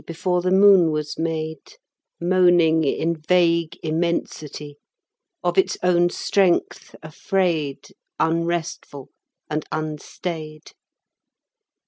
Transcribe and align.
Before 0.07 0.41
the 0.41 0.49
moon 0.49 0.89
was 0.89 1.19
made, 1.19 1.75
Moaning 2.19 2.83
in 2.83 3.17
vague 3.17 3.77
immensity, 3.83 4.77
Of 5.43 5.59
its 5.59 5.77
own 5.83 6.09
strength 6.09 6.95
afraid, 7.03 7.93
Unresful 8.19 9.09
and 9.47 9.63
unstaid. 9.71 10.71